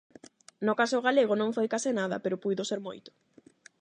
[0.65, 3.09] No caso galego non foi case nada, pero puido ser moito.